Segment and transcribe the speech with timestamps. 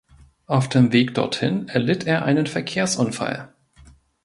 [0.47, 3.53] Auf dem Weg dorthin erlitt er einen Verkehrsunfall.